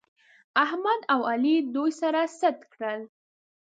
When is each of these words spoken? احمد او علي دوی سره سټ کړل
احمد 0.63 1.01
او 1.13 1.19
علي 1.31 1.55
دوی 1.73 1.91
سره 2.01 2.21
سټ 2.39 2.57
کړل 2.73 3.01